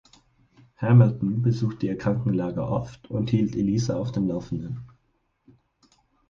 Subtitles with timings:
[0.77, 4.79] Hamilton besuchte ihr Krankenlager oft und hielt Eliza auf dem Laufenden.